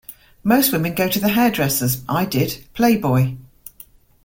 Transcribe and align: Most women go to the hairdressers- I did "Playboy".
Most 0.43 0.71
women 0.73 0.95
go 0.95 1.07
to 1.07 1.19
the 1.19 1.27
hairdressers- 1.27 2.01
I 2.19 2.25
did 2.25 2.65
"Playboy". 2.73 3.35